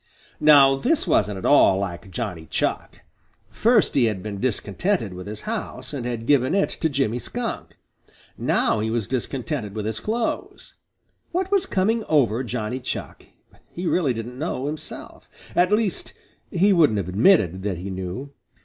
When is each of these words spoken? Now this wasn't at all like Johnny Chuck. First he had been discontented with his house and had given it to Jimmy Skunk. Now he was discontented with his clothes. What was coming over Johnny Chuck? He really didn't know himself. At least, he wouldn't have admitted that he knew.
Now 0.39 0.77
this 0.77 1.05
wasn't 1.05 1.37
at 1.37 1.45
all 1.45 1.77
like 1.77 2.09
Johnny 2.09 2.47
Chuck. 2.47 3.01
First 3.51 3.93
he 3.93 4.05
had 4.05 4.23
been 4.23 4.39
discontented 4.41 5.13
with 5.13 5.27
his 5.27 5.41
house 5.41 5.93
and 5.93 6.07
had 6.07 6.25
given 6.25 6.55
it 6.55 6.69
to 6.69 6.89
Jimmy 6.89 7.19
Skunk. 7.19 7.77
Now 8.35 8.79
he 8.79 8.89
was 8.89 9.07
discontented 9.07 9.75
with 9.75 9.85
his 9.85 9.99
clothes. 9.99 10.73
What 11.31 11.51
was 11.51 11.67
coming 11.67 12.03
over 12.05 12.43
Johnny 12.43 12.79
Chuck? 12.79 13.25
He 13.69 13.85
really 13.85 14.15
didn't 14.15 14.39
know 14.39 14.65
himself. 14.65 15.29
At 15.55 15.71
least, 15.71 16.13
he 16.49 16.73
wouldn't 16.73 16.97
have 16.97 17.09
admitted 17.09 17.61
that 17.61 17.77
he 17.77 17.91
knew. 17.91 18.33